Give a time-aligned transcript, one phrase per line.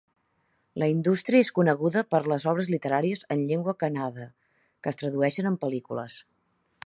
[0.83, 4.27] La indústria és coneguda per les obres literàries en llengua kannada,
[4.87, 6.17] que es tradueixen en pel·lícules.